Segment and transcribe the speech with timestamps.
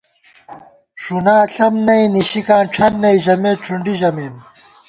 [1.03, 4.35] “ݭُنا ݪم نئ نِشِکاں ڄَھن نئ” ژمېت ݭُنڈی ژمېم